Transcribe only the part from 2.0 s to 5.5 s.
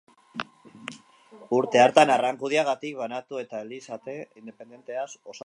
Arrankudiagatik banatu eta elizate independentea osatu zuen.